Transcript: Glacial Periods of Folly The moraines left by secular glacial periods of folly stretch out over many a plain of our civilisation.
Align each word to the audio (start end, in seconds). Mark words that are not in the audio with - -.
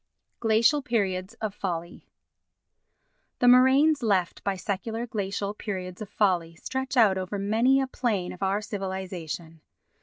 Glacial 0.39 0.81
Periods 0.81 1.35
of 1.35 1.53
Folly 1.53 2.09
The 3.37 3.47
moraines 3.47 4.01
left 4.01 4.43
by 4.43 4.55
secular 4.55 5.05
glacial 5.05 5.53
periods 5.53 6.01
of 6.01 6.09
folly 6.09 6.55
stretch 6.55 6.97
out 6.97 7.19
over 7.19 7.37
many 7.37 7.79
a 7.79 7.85
plain 7.85 8.33
of 8.33 8.41
our 8.41 8.61
civilisation. 8.63 9.61